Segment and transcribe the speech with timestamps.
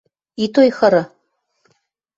[0.43, 1.03] Ит ойхыры...